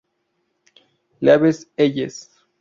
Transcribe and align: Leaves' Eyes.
Leaves' 1.21 1.67
Eyes. 1.77 2.31